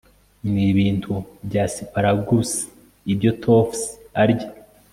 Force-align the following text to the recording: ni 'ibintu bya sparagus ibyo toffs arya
ni 0.51 0.63
'ibintu 0.67 1.13
bya 1.47 1.63
sparagus 1.73 2.49
ibyo 3.13 3.31
toffs 3.43 3.81
arya 4.21 4.49